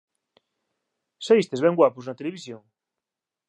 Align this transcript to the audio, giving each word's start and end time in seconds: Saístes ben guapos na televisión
Saístes 1.25 1.63
ben 1.65 1.77
guapos 1.79 2.05
na 2.05 2.17
televisión 2.19 2.61